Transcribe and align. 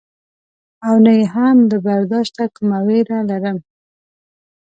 او 0.87 0.95
نه 1.05 1.11
یې 1.17 1.25
هم 1.33 1.57
له 1.71 1.77
برداشته 1.87 2.43
کومه 2.55 2.79
وېره 2.87 3.19
لرم. 3.29 3.57